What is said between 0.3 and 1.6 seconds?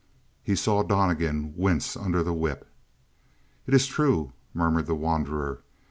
He saw Donnegan